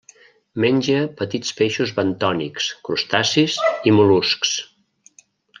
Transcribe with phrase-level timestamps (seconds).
[0.63, 3.61] Menja petits peixos bentònics, crustacis
[3.93, 4.59] i mol·luscs.